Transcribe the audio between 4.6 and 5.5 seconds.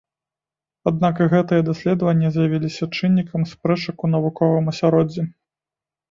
асяроддзі.